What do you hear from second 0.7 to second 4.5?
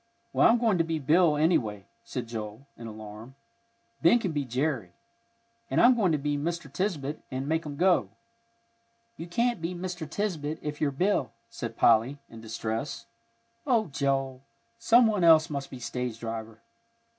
to be Bill, anyway," said Joel, in alarm. "Ben can be